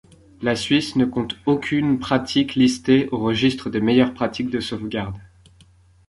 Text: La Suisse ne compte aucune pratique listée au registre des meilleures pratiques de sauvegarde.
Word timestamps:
La 0.41 0.55
Suisse 0.55 0.95
ne 0.95 1.05
compte 1.05 1.37
aucune 1.45 1.99
pratique 1.99 2.55
listée 2.55 3.07
au 3.11 3.19
registre 3.19 3.69
des 3.69 3.81
meilleures 3.81 4.15
pratiques 4.15 4.49
de 4.49 4.59
sauvegarde. 4.59 5.13